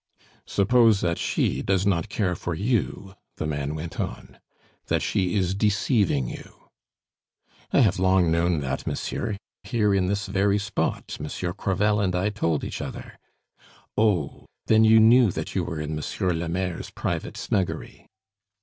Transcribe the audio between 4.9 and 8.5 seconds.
she is deceiving you?" "I have long